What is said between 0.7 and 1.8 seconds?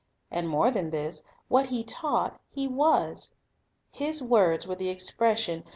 than this; what